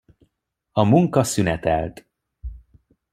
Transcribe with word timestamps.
A 0.71 0.83
munka 0.83 1.23
szünetelt. 1.23 2.05